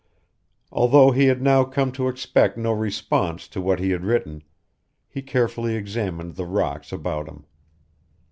[0.71, 4.41] Although he had now come to expect no response to what he had written,
[5.07, 7.45] he carefully examined the rocks about him.